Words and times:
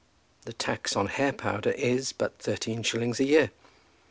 The 0.45 0.53
tax 0.53 0.95
on 0.95 1.05
hair 1.09 1.31
powder 1.31 1.69
is 1.69 2.11
but 2.11 2.39
thirteen 2.39 2.81
shillings 2.81 3.19
a 3.19 3.23
year. 3.23 3.51